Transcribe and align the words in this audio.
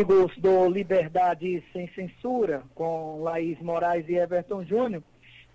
amigos 0.00 0.34
do 0.38 0.66
Liberdade 0.66 1.62
Sem 1.74 1.86
Censura, 1.88 2.62
com 2.74 3.22
Laís 3.22 3.60
Moraes 3.60 4.08
e 4.08 4.14
Everton 4.14 4.64
Júnior. 4.64 5.02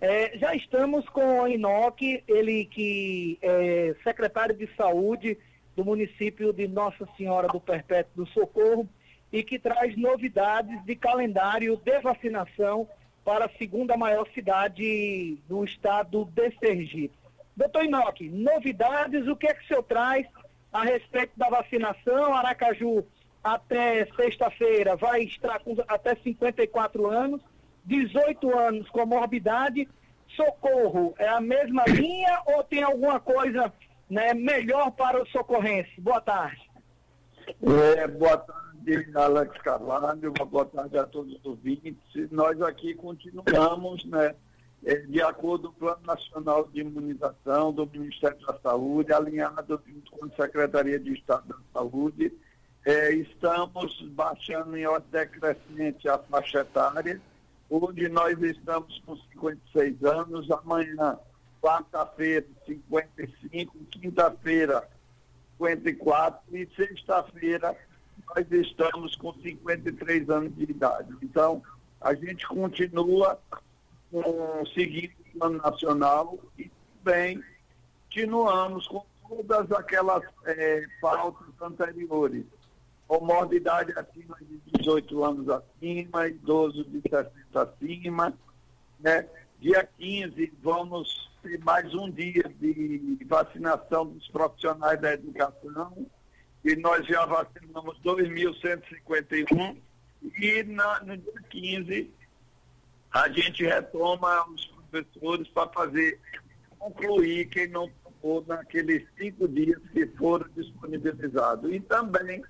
É, 0.00 0.38
já 0.38 0.54
estamos 0.54 1.04
com 1.08 1.40
o 1.40 1.48
Inoque, 1.48 2.22
ele 2.28 2.64
que 2.66 3.40
é 3.42 3.96
secretário 4.04 4.54
de 4.54 4.68
saúde 4.76 5.36
do 5.74 5.84
município 5.84 6.52
de 6.52 6.68
Nossa 6.68 7.08
Senhora 7.16 7.48
do 7.48 7.60
Perpétuo 7.60 8.24
do 8.24 8.30
Socorro 8.30 8.88
e 9.32 9.42
que 9.42 9.58
traz 9.58 9.96
novidades 9.96 10.80
de 10.84 10.94
calendário 10.94 11.76
de 11.76 11.98
vacinação 11.98 12.88
para 13.24 13.46
a 13.46 13.58
segunda 13.58 13.96
maior 13.96 14.28
cidade 14.32 15.38
do 15.48 15.64
estado 15.64 16.24
de 16.24 16.56
Sergipe. 16.60 17.18
Doutor 17.56 17.84
Inoque, 17.84 18.28
novidades, 18.28 19.26
o 19.26 19.34
que 19.34 19.48
é 19.48 19.54
que 19.54 19.64
o 19.64 19.66
senhor 19.66 19.82
traz 19.82 20.24
a 20.72 20.84
respeito 20.84 21.32
da 21.36 21.48
vacinação? 21.48 22.32
Aracaju 22.32 23.04
até 23.54 24.06
sexta-feira 24.16 24.96
vai 24.96 25.22
estar 25.22 25.60
com 25.60 25.76
até 25.86 26.16
54 26.16 27.06
anos, 27.06 27.40
18 27.84 28.58
anos 28.58 28.88
com 28.90 29.06
morbidade. 29.06 29.88
Socorro 30.34 31.14
é 31.16 31.28
a 31.28 31.40
mesma 31.40 31.84
linha 31.88 32.42
ou 32.46 32.64
tem 32.64 32.82
alguma 32.82 33.20
coisa 33.20 33.72
né, 34.10 34.34
melhor 34.34 34.90
para 34.90 35.22
o 35.22 35.26
socorrense? 35.28 36.00
Boa 36.00 36.20
tarde. 36.20 36.68
É, 37.62 38.08
boa 38.08 38.36
tarde, 38.36 39.06
Alex 39.14 39.56
Carvalho, 39.62 40.32
boa 40.32 40.64
tarde 40.64 40.98
a 40.98 41.04
todos 41.04 41.34
os 41.34 41.44
ouvintes. 41.44 41.96
Nós 42.32 42.60
aqui 42.60 42.94
continuamos, 42.94 44.04
né, 44.06 44.34
é, 44.84 44.96
de 44.96 45.22
acordo 45.22 45.70
com 45.70 45.76
o 45.76 45.78
Plano 45.78 46.02
Nacional 46.04 46.68
de 46.72 46.80
Imunização 46.80 47.72
do 47.72 47.86
Ministério 47.86 48.44
da 48.44 48.58
Saúde, 48.58 49.12
alinhado 49.12 49.80
junto 49.86 50.10
com 50.10 50.26
a 50.26 50.30
Secretaria 50.30 50.98
de 50.98 51.12
Estado 51.12 51.46
da 51.48 51.56
Saúde, 51.72 52.32
é, 52.86 53.12
estamos 53.14 54.00
baixando 54.12 54.76
em 54.76 54.86
ordem 54.86 55.10
decrescente 55.10 56.08
a 56.08 56.18
faixa 56.18 56.60
etária. 56.60 57.20
Hoje 57.68 58.08
nós 58.08 58.40
estamos 58.40 59.02
com 59.04 59.16
56 59.16 60.04
anos, 60.04 60.48
amanhã, 60.52 61.18
quarta-feira, 61.60 62.46
55, 62.64 63.76
quinta-feira, 63.90 64.88
54 65.58 66.40
e 66.56 66.68
sexta-feira 66.76 67.76
nós 68.28 68.46
estamos 68.52 69.16
com 69.16 69.32
53 69.32 70.30
anos 70.30 70.54
de 70.54 70.70
idade. 70.70 71.12
Então, 71.20 71.60
a 72.00 72.14
gente 72.14 72.46
continua 72.46 73.36
com, 74.12 74.64
seguindo 74.72 75.12
o 75.34 75.38
plano 75.38 75.58
nacional 75.58 76.38
e 76.56 76.70
também 77.02 77.42
continuamos 78.04 78.86
com 78.86 79.04
todas 79.28 79.72
aquelas 79.72 80.22
é, 80.44 80.86
pautas 81.00 81.48
anteriores 81.60 82.44
comorbidade 83.06 83.92
acima 83.96 84.36
de 84.40 84.60
18 84.78 85.24
anos 85.24 85.48
acima, 85.48 86.28
idoso 86.28 86.84
de 86.84 87.00
60 87.02 87.30
acima. 87.54 88.32
Né? 89.00 89.26
Dia 89.60 89.88
15 89.98 90.52
vamos 90.62 91.30
ter 91.42 91.58
mais 91.60 91.94
um 91.94 92.10
dia 92.10 92.44
de 92.60 93.18
vacinação 93.26 94.06
dos 94.06 94.28
profissionais 94.28 95.00
da 95.00 95.14
educação 95.14 96.06
e 96.64 96.74
nós 96.76 97.06
já 97.06 97.24
vacinamos 97.24 97.98
2.151 98.04 99.76
e 100.38 100.62
na, 100.64 101.00
no 101.00 101.16
dia 101.16 101.42
15 101.50 102.10
a 103.12 103.28
gente 103.28 103.64
retoma 103.64 104.46
os 104.50 104.66
professores 104.66 105.48
para 105.48 105.68
fazer 105.70 106.20
concluir 106.78 107.48
quem 107.48 107.68
não 107.68 107.90
tomou 108.20 108.44
naqueles 108.46 109.06
cinco 109.16 109.48
dias 109.48 109.80
que 109.92 110.06
foram 110.06 110.46
disponibilizados. 110.54 111.72
E 111.72 111.80
também 111.80 112.42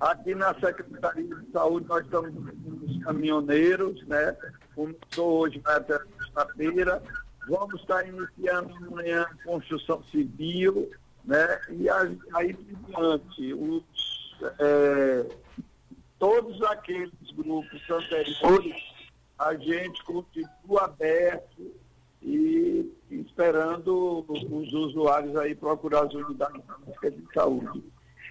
Aqui 0.00 0.34
na 0.34 0.54
Secretaria 0.54 1.22
de 1.24 1.52
Saúde 1.52 1.86
nós 1.86 2.02
estamos 2.04 2.32
os 2.82 3.04
caminhoneiros, 3.04 4.02
né? 4.06 4.34
Começou 4.74 5.40
hoje 5.40 5.60
até 5.62 5.98
sexta-feira. 6.18 7.02
Vamos 7.46 7.80
estar 7.82 8.08
iniciando 8.08 8.74
amanhã 8.86 9.26
construção 9.44 10.02
civil, 10.04 10.90
né? 11.22 11.60
E 11.68 11.86
aí 11.90 12.56
diante, 12.86 13.52
os, 13.52 13.84
é, 14.58 15.26
todos 16.18 16.62
aqueles 16.62 17.12
grupos 17.36 17.90
anteriores, 17.90 18.82
a 19.38 19.54
gente 19.54 20.02
continua 20.04 20.84
aberto 20.84 21.74
e 22.22 22.90
esperando 23.10 24.24
os 24.28 24.72
usuários 24.72 25.36
aí 25.36 25.54
procurar 25.54 26.06
as 26.06 26.14
unidades 26.14 26.62
de 27.02 27.34
saúde. 27.34 27.82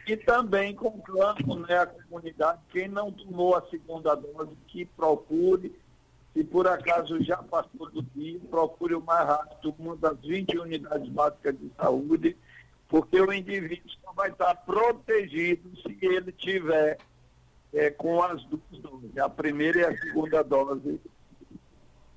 E 0.09 0.17
também 0.17 0.73
conclamo 0.73 1.59
né, 1.67 1.77
a 1.77 1.85
comunidade, 1.85 2.59
quem 2.71 2.87
não 2.87 3.11
tomou 3.11 3.55
a 3.55 3.61
segunda 3.69 4.15
dose, 4.15 4.57
que 4.65 4.83
procure, 4.83 5.71
se 6.33 6.43
por 6.43 6.67
acaso 6.67 7.23
já 7.23 7.37
passou 7.37 7.91
do 7.91 8.01
dia, 8.15 8.39
procure 8.49 8.95
o 8.95 9.01
mais 9.01 9.27
rápido 9.27 9.75
uma 9.77 9.95
das 9.95 10.19
20 10.21 10.57
unidades 10.57 11.07
básicas 11.09 11.55
de 11.59 11.69
saúde, 11.77 12.35
porque 12.87 13.21
o 13.21 13.31
indivíduo 13.31 13.87
só 14.03 14.11
vai 14.13 14.31
estar 14.31 14.55
protegido 14.55 15.69
se 15.79 15.95
ele 16.01 16.31
tiver 16.31 16.97
é, 17.71 17.91
com 17.91 18.23
as 18.23 18.43
duas 18.45 18.81
doses, 18.81 19.15
a 19.15 19.29
primeira 19.29 19.79
e 19.81 19.85
a 19.85 19.95
segunda 19.99 20.41
dose. 20.43 20.99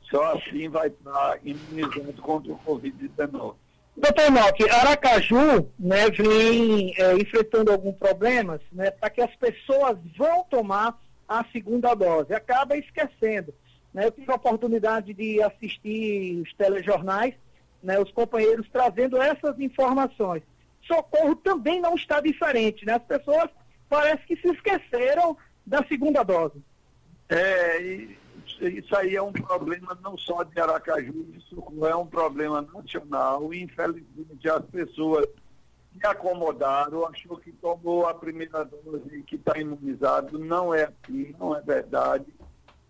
Só 0.04 0.32
assim 0.32 0.66
vai 0.70 0.88
estar 0.88 1.38
imunizado 1.44 2.22
contra 2.22 2.54
o 2.54 2.58
Covid-19. 2.60 3.54
Doutor 3.96 4.24
Enoque, 4.24 4.68
Aracaju 4.70 5.70
né, 5.78 6.10
vem 6.10 6.94
é, 6.96 7.14
enfrentando 7.14 7.70
alguns 7.70 7.94
problemas 7.96 8.60
né, 8.72 8.90
para 8.90 9.10
que 9.10 9.20
as 9.20 9.34
pessoas 9.36 9.98
vão 10.16 10.44
tomar 10.44 10.98
a 11.28 11.44
segunda 11.52 11.94
dose. 11.94 12.34
Acaba 12.34 12.76
esquecendo. 12.76 13.54
Né, 13.92 14.06
eu 14.06 14.10
tive 14.10 14.32
a 14.32 14.36
oportunidade 14.36 15.12
de 15.12 15.42
assistir 15.42 16.40
os 16.40 16.52
telejornais, 16.54 17.34
né, 17.82 17.98
os 17.98 18.10
companheiros 18.10 18.66
trazendo 18.72 19.20
essas 19.20 19.60
informações. 19.60 20.42
Socorro 20.86 21.36
também 21.36 21.80
não 21.80 21.94
está 21.94 22.20
diferente. 22.20 22.86
Né? 22.86 22.94
As 22.94 23.04
pessoas 23.04 23.50
parece 23.90 24.24
que 24.26 24.36
se 24.36 24.48
esqueceram 24.48 25.36
da 25.66 25.84
segunda 25.86 26.22
dose. 26.22 26.62
É, 27.28 28.06
isso 28.68 28.96
aí 28.96 29.16
é 29.16 29.22
um 29.22 29.32
problema 29.32 29.98
não 30.02 30.16
só 30.16 30.42
de 30.42 30.58
Aracaju, 30.60 31.26
isso 31.36 31.62
é 31.86 31.96
um 31.96 32.06
problema 32.06 32.62
nacional. 32.62 33.52
Infelizmente, 33.52 34.48
as 34.48 34.64
pessoas 34.66 35.26
se 35.92 36.06
acomodaram, 36.06 37.06
achou 37.06 37.36
que 37.36 37.52
tomou 37.52 38.06
a 38.06 38.14
primeira 38.14 38.64
dose 38.64 39.16
e 39.16 39.22
que 39.22 39.36
está 39.36 39.58
imunizado. 39.58 40.38
Não 40.38 40.74
é 40.74 40.84
assim, 40.84 41.34
não 41.38 41.56
é 41.56 41.60
verdade. 41.60 42.26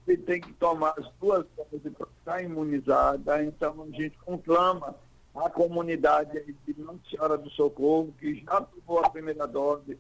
Você 0.05 0.17
tem 0.17 0.41
que 0.41 0.53
tomar 0.55 0.95
as 0.99 1.09
duas 1.21 1.47
doses 1.57 1.93
para 1.97 2.09
estar 2.19 2.43
imunizada. 2.43 3.43
Então, 3.45 3.83
a 3.83 3.97
gente 3.97 4.19
conclama 4.19 4.95
a 5.35 5.49
comunidade 5.49 6.55
de 6.67 6.81
Nossa 6.81 6.99
Senhora 7.09 7.39
do 7.39 7.49
Socorro, 7.51 8.15
que 8.19 8.35
já 8.45 8.61
tomou 8.61 9.05
a 9.05 9.11
primeira 9.11 9.47
dose, 9.47 9.99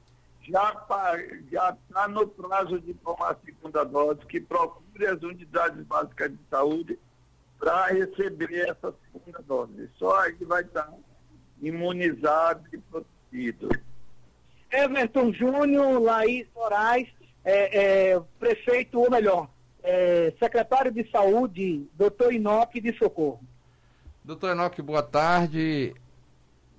já 0.48 1.76
está 1.88 2.08
no 2.08 2.26
prazo 2.26 2.80
de 2.80 2.94
tomar 2.94 3.32
a 3.32 3.36
segunda 3.44 3.84
dose, 3.84 4.20
que 4.26 4.40
procure 4.40 5.06
as 5.06 5.22
unidades 5.22 5.84
básicas 5.86 6.30
de 6.30 6.38
saúde 6.50 6.98
para 7.58 7.86
receber 7.86 8.68
essa 8.68 8.94
segunda 9.12 9.42
dose. 9.46 9.88
Só 9.98 10.18
aí 10.20 10.36
vai 10.44 10.62
estar 10.62 10.92
imunizado 11.60 12.64
e 12.72 12.78
protegido. 12.78 13.68
Everton 14.70 15.32
Júnior, 15.32 16.02
Laís 16.02 16.46
Moraes, 16.54 17.08
é, 17.44 18.12
é, 18.12 18.20
prefeito, 18.38 18.98
ou 18.98 19.10
melhor, 19.10 19.48
é, 19.82 20.32
secretário 20.38 20.90
de 20.90 21.08
saúde, 21.10 21.86
doutor 21.94 22.32
Inoque 22.32 22.80
de 22.80 22.96
Socorro. 22.96 23.40
Doutor 24.24 24.52
Enoque, 24.52 24.80
boa 24.80 25.02
tarde 25.02 25.94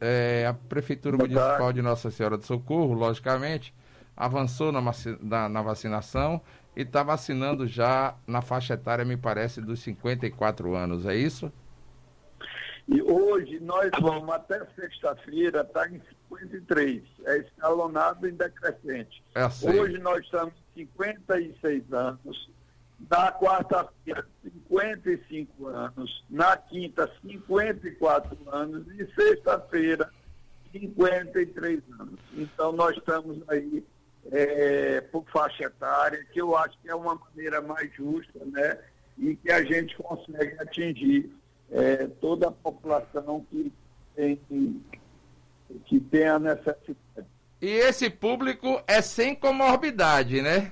é, 0.03 0.45
a 0.45 0.53
Prefeitura 0.53 1.15
Boa 1.15 1.29
Municipal 1.29 1.57
tarde. 1.57 1.75
de 1.75 1.81
Nossa 1.81 2.11
Senhora 2.11 2.37
do 2.37 2.45
Socorro, 2.45 2.93
logicamente, 2.93 3.73
avançou 4.17 4.69
na, 4.69 4.81
na, 5.21 5.47
na 5.47 5.61
vacinação 5.61 6.41
e 6.75 6.81
está 6.81 7.03
vacinando 7.03 7.65
já 7.65 8.15
na 8.27 8.41
faixa 8.41 8.73
etária, 8.73 9.05
me 9.05 9.15
parece, 9.15 9.61
dos 9.61 9.79
54 9.79 10.75
anos, 10.75 11.05
é 11.05 11.15
isso? 11.15 11.51
E 12.85 13.01
hoje 13.01 13.61
nós 13.61 13.89
vamos 14.01 14.29
até 14.29 14.59
sexta-feira 14.75 15.61
estar 15.61 15.87
tá 15.87 15.89
em 15.89 16.01
53, 16.29 17.01
é 17.25 17.37
escalonado 17.37 18.27
em 18.27 18.33
decrescente. 18.33 19.23
É 19.33 19.43
assim. 19.43 19.79
Hoje 19.79 19.97
nós 19.99 20.21
estamos 20.25 20.53
em 20.75 20.85
56 20.85 21.93
anos, 21.93 22.49
na 23.09 23.31
quarta-feira, 23.31 24.27
55 24.67 25.67
anos. 25.67 26.23
Na 26.29 26.57
quinta, 26.57 27.09
54 27.21 28.37
anos. 28.49 28.87
E 28.99 29.05
sexta-feira, 29.13 30.09
53 30.71 31.81
anos. 31.99 32.19
Então, 32.33 32.71
nós 32.71 32.95
estamos 32.97 33.37
aí 33.49 33.83
é, 34.31 35.01
por 35.01 35.25
faixa 35.29 35.65
etária, 35.65 36.25
que 36.31 36.41
eu 36.41 36.55
acho 36.55 36.77
que 36.81 36.89
é 36.89 36.95
uma 36.95 37.15
maneira 37.15 37.61
mais 37.61 37.93
justa, 37.93 38.39
né? 38.45 38.79
E 39.17 39.35
que 39.35 39.51
a 39.51 39.63
gente 39.63 39.95
consegue 39.97 40.55
atingir 40.59 41.29
é, 41.71 42.07
toda 42.19 42.47
a 42.47 42.51
população 42.51 43.45
que 43.49 43.71
tem, 44.15 44.39
que 45.85 45.99
tem 45.99 46.27
a 46.27 46.39
necessidade. 46.39 47.27
E 47.61 47.67
esse 47.67 48.09
público 48.09 48.81
é 48.87 49.01
sem 49.01 49.35
comorbidade, 49.35 50.41
né? 50.41 50.71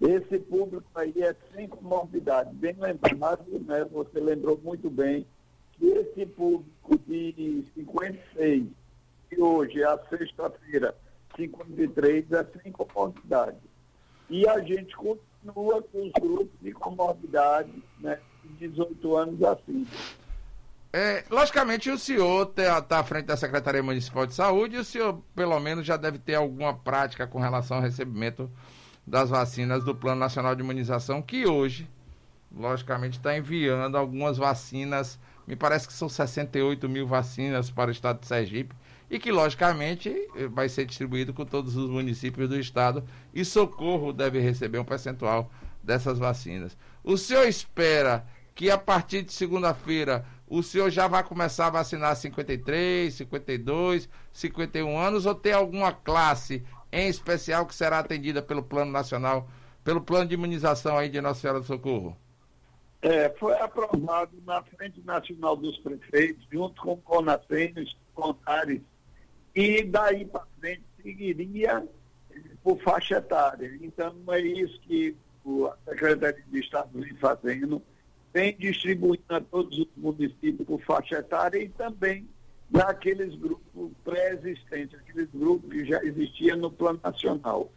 Esse 0.00 0.38
público 0.38 0.86
aí 0.94 1.12
é 1.18 1.36
sem 1.54 1.68
comorbidade. 1.68 2.54
Bem 2.54 2.74
lembrado, 2.78 3.44
né, 3.66 3.84
você 3.92 4.18
lembrou 4.18 4.58
muito 4.62 4.88
bem, 4.88 5.26
que 5.72 5.86
esse 5.86 6.24
público 6.26 6.98
de 7.06 7.64
56, 7.74 8.66
que 9.28 9.40
hoje 9.40 9.82
é 9.82 9.86
a 9.86 9.98
sexta-feira, 10.08 10.94
53, 11.36 12.32
é 12.32 12.46
sem 12.62 12.72
comorbidade. 12.72 13.58
E 14.30 14.48
a 14.48 14.60
gente 14.60 14.96
continua 14.96 15.82
com 15.82 16.06
os 16.06 16.12
grupos 16.12 16.60
de 16.62 16.72
comorbidade, 16.72 17.82
né, 17.98 18.18
de 18.44 18.68
18 18.68 19.16
anos 19.16 19.42
acima. 19.42 19.86
É, 20.92 21.24
logicamente, 21.30 21.88
o 21.90 21.98
senhor 21.98 22.48
está 22.48 22.82
tá 22.82 22.98
à 22.98 23.04
frente 23.04 23.26
da 23.26 23.36
Secretaria 23.36 23.82
Municipal 23.82 24.26
de 24.26 24.34
Saúde 24.34 24.76
e 24.76 24.78
o 24.78 24.84
senhor, 24.84 25.22
pelo 25.36 25.60
menos, 25.60 25.86
já 25.86 25.96
deve 25.96 26.18
ter 26.18 26.34
alguma 26.34 26.74
prática 26.74 27.26
com 27.26 27.38
relação 27.38 27.76
ao 27.76 27.82
recebimento 27.82 28.50
das 29.06 29.30
vacinas 29.30 29.84
do 29.84 29.94
Plano 29.94 30.20
Nacional 30.20 30.54
de 30.54 30.62
Imunização, 30.62 31.22
que 31.22 31.46
hoje, 31.46 31.88
logicamente, 32.54 33.18
está 33.18 33.36
enviando 33.36 33.96
algumas 33.96 34.36
vacinas, 34.36 35.18
me 35.46 35.56
parece 35.56 35.86
que 35.86 35.92
são 35.92 36.08
68 36.08 36.88
mil 36.88 37.06
vacinas 37.06 37.70
para 37.70 37.88
o 37.88 37.92
estado 37.92 38.20
de 38.20 38.26
Sergipe, 38.26 38.74
e 39.10 39.18
que, 39.18 39.32
logicamente, 39.32 40.14
vai 40.52 40.68
ser 40.68 40.84
distribuído 40.84 41.34
com 41.34 41.44
todos 41.44 41.76
os 41.76 41.90
municípios 41.90 42.48
do 42.48 42.58
estado, 42.58 43.02
e 43.34 43.44
Socorro 43.44 44.12
deve 44.12 44.38
receber 44.38 44.78
um 44.78 44.84
percentual 44.84 45.50
dessas 45.82 46.18
vacinas. 46.18 46.76
O 47.02 47.16
senhor 47.16 47.48
espera 47.48 48.24
que 48.54 48.70
a 48.70 48.78
partir 48.78 49.22
de 49.22 49.32
segunda-feira 49.32 50.24
o 50.46 50.62
senhor 50.62 50.90
já 50.90 51.06
vai 51.06 51.22
começar 51.22 51.68
a 51.68 51.70
vacinar 51.70 52.14
53, 52.16 53.14
52, 53.14 54.08
51 54.32 54.98
anos 54.98 55.24
ou 55.24 55.34
tem 55.34 55.52
alguma 55.52 55.92
classe 55.92 56.62
em 56.92 57.08
especial 57.08 57.66
que 57.66 57.74
será 57.74 57.98
atendida 57.98 58.42
pelo 58.42 58.62
Plano 58.62 58.90
Nacional, 58.90 59.48
pelo 59.84 60.00
Plano 60.00 60.26
de 60.26 60.34
Imunização 60.34 60.98
aí 60.98 61.08
de 61.08 61.20
Nossa 61.20 61.40
Senhora 61.40 61.60
do 61.60 61.66
Socorro? 61.66 62.16
É, 63.02 63.30
foi 63.38 63.58
aprovado 63.58 64.36
na 64.44 64.62
Frente 64.62 65.00
Nacional 65.04 65.56
dos 65.56 65.78
Prefeitos, 65.78 66.46
junto 66.52 66.80
com 66.82 66.92
o 66.92 66.96
Conacem, 66.98 67.72
os 67.76 67.96
Contares, 68.14 68.82
e 69.54 69.82
daí 69.84 70.26
para 70.26 70.46
frente 70.60 70.82
seguiria 71.02 71.86
por 72.62 72.78
faixa 72.82 73.16
etária. 73.16 73.78
Então, 73.80 74.14
é 74.28 74.40
isso 74.40 74.78
que 74.82 75.16
a 75.66 75.90
Secretaria 75.90 76.44
de 76.46 76.60
Estado 76.60 76.90
vem 76.92 77.14
fazendo 77.16 77.82
vem 78.32 78.56
distribuindo 78.56 79.24
a 79.28 79.40
todos 79.40 79.78
os 79.78 79.88
municípios 79.96 80.66
por 80.66 80.80
faixa 80.82 81.16
etária 81.16 81.58
e 81.58 81.68
também 81.70 82.28
naqueles 82.70 83.34
grupos 83.34 83.69
pré-existentes, 84.04 84.98
aqueles 84.98 85.28
grupos 85.32 85.70
que 85.70 85.84
já 85.84 86.02
existiam 86.02 86.56
no 86.56 86.70
plano 86.70 87.00
nacional. 87.02 87.70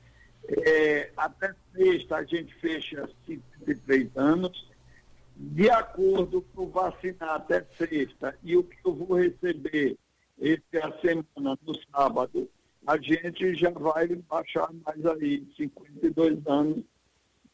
É, 0.47 1.11
até 1.15 1.53
sexta 1.73 2.17
a 2.17 2.23
gente 2.23 2.53
fecha 2.55 3.09
53 3.25 4.09
anos, 4.15 4.69
de 5.35 5.69
acordo 5.69 6.41
com 6.53 6.67
vacinar 6.67 7.35
até 7.35 7.65
sexta 7.77 8.37
e 8.43 8.55
o 8.57 8.63
que 8.63 8.77
eu 8.85 8.93
vou 8.93 9.17
receber 9.17 9.97
essa 10.41 10.99
semana, 10.99 11.57
no 11.65 11.75
sábado, 11.91 12.49
a 12.85 12.97
gente 12.97 13.55
já 13.55 13.69
vai 13.69 14.07
baixar 14.07 14.69
mais 14.85 15.05
aí 15.05 15.47
52 15.55 16.45
anos 16.47 16.83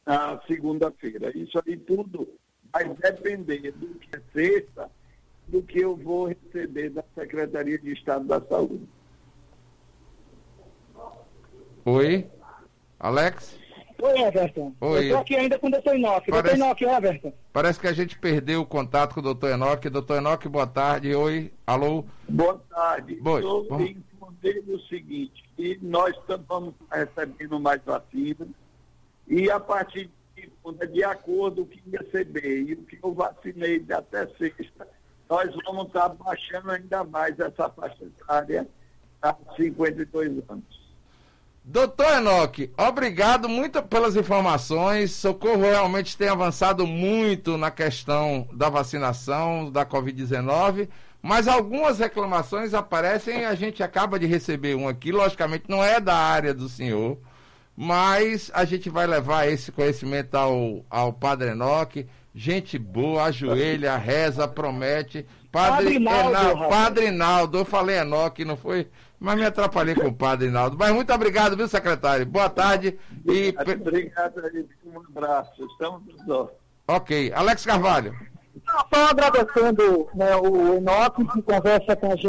na 0.05 0.41
segunda-feira. 0.47 1.35
Isso 1.37 1.59
aí 1.65 1.77
tudo 1.77 2.27
vai 2.71 2.87
depender 2.95 3.71
do 3.71 3.87
que 3.95 4.15
é 4.15 4.21
sexta, 4.33 4.89
do 5.49 5.61
que 5.61 5.79
eu 5.79 5.95
vou 5.95 6.27
receber 6.27 6.89
da 6.89 7.03
Secretaria 7.15 7.77
de 7.77 7.93
Estado 7.93 8.25
da 8.25 8.39
Saúde. 8.41 8.87
Oi, 11.85 12.29
Alex? 12.99 13.57
Oi, 14.01 14.21
Everton. 14.21 14.73
Oi. 14.79 14.97
Eu 14.97 15.03
estou 15.03 15.17
aqui 15.19 15.35
ainda 15.35 15.59
com 15.59 15.67
o 15.67 15.71
doutor 15.71 15.95
Enoque. 15.95 16.31
Parece... 16.31 16.57
Doutor 16.57 16.65
Enoque, 16.65 16.85
Everton. 16.85 17.33
Parece 17.51 17.79
que 17.79 17.87
a 17.87 17.93
gente 17.93 18.17
perdeu 18.17 18.61
o 18.61 18.65
contato 18.65 19.13
com 19.13 19.19
o 19.19 19.23
doutor 19.23 19.51
Enoque. 19.51 19.89
Doutor 19.89 20.17
Enoque, 20.17 20.47
boa 20.47 20.67
tarde. 20.67 21.13
Oi, 21.13 21.51
alô. 21.65 22.05
Boa 22.27 22.61
tarde. 22.69 23.15
Boa. 23.15 23.39
Estou 23.39 23.67
Vamos... 23.67 23.89
informando 23.89 24.75
o 24.75 24.79
seguinte, 24.87 25.43
que 25.57 25.79
nós 25.81 26.15
estamos 26.15 26.73
recebendo 26.91 27.59
mais 27.59 27.81
vacinas 27.83 28.47
e 29.27 29.49
a 29.49 29.59
partir 29.59 30.09
segunda, 30.39 30.87
de 30.87 31.03
acordo 31.03 31.65
com 31.65 31.73
o 31.73 31.77
que 31.77 31.89
receber 31.89 32.61
e 32.61 32.73
o 32.73 32.83
que 32.83 32.99
eu 33.01 33.13
vacinei 33.13 33.79
de 33.79 33.93
até 33.93 34.27
sexta, 34.37 34.87
nós 35.29 35.49
vamos 35.63 35.87
estar 35.87 36.09
baixando 36.09 36.71
ainda 36.71 37.03
mais 37.03 37.39
essa 37.39 37.69
faixa 37.69 38.03
etária 38.03 38.67
a 39.21 39.35
52 39.55 40.41
anos. 40.49 40.89
Doutor 41.63 42.17
Enoque, 42.17 42.73
obrigado 42.75 43.47
muito 43.47 43.83
pelas 43.83 44.15
informações. 44.15 45.11
Socorro 45.11 45.61
realmente 45.61 46.17
tem 46.17 46.27
avançado 46.27 46.87
muito 46.87 47.57
na 47.57 47.69
questão 47.69 48.47
da 48.51 48.69
vacinação 48.69 49.69
da 49.69 49.85
Covid-19, 49.85 50.89
mas 51.21 51.47
algumas 51.47 51.99
reclamações 51.99 52.73
aparecem 52.73 53.41
e 53.41 53.45
a 53.45 53.53
gente 53.53 53.83
acaba 53.83 54.17
de 54.17 54.25
receber 54.25 54.73
um 54.73 54.87
aqui, 54.87 55.11
logicamente 55.11 55.65
não 55.67 55.83
é 55.83 55.99
da 55.99 56.15
área 56.15 56.55
do 56.55 56.67
senhor, 56.67 57.19
mas 57.77 58.49
a 58.51 58.65
gente 58.65 58.89
vai 58.89 59.05
levar 59.05 59.47
esse 59.47 59.71
conhecimento 59.71 60.33
ao, 60.35 60.83
ao 60.89 61.13
Padre 61.13 61.51
Enoque. 61.51 62.07
Gente 62.33 62.77
boa, 62.77 63.23
ajoelha, 63.25 63.97
reza, 63.97 64.47
promete. 64.47 65.25
Padre, 65.51 65.99
Padre 65.99 65.99
Naldo, 65.99 66.69
Padre 66.69 67.11
Naldo, 67.11 67.57
eu 67.57 67.65
falei 67.65 67.97
Enoque, 67.97 68.45
não 68.45 68.55
foi? 68.55 68.87
Mas 69.19 69.35
me 69.35 69.45
atrapalhei 69.45 69.95
com 69.95 70.07
o 70.07 70.13
Padre 70.13 70.49
Naldo. 70.49 70.77
Mas 70.77 70.93
muito 70.93 71.11
obrigado, 71.11 71.57
viu, 71.57 71.67
secretário? 71.67 72.25
Boa 72.25 72.49
tarde. 72.49 72.97
E... 73.25 73.53
Obrigado, 73.59 74.41
um 74.85 74.99
abraço. 74.99 75.65
Estamos 75.65 76.03
juntos. 76.05 76.51
Ok. 76.87 77.31
Alex 77.35 77.65
Carvalho. 77.65 78.15
Só 78.93 79.09
agradecendo 79.09 80.07
né, 80.13 80.35
o 80.35 80.75
Enoque 80.75 81.25
que 81.25 81.41
conversa 81.41 81.95
com 81.95 82.07
a 82.07 82.09
gente. 82.09 82.17